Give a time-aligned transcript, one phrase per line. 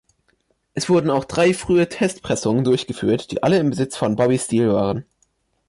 [0.73, 5.05] Es wurden auch drei frühe Testpressungen durchgeführt, die alle im Besitz von Bobby Steele waren.